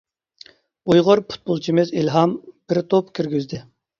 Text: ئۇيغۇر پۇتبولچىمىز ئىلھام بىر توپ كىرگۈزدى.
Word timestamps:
ئۇيغۇر 0.93 1.21
پۇتبولچىمىز 1.33 1.93
ئىلھام 2.03 2.35
بىر 2.73 2.83
توپ 2.95 3.15
كىرگۈزدى. 3.21 3.63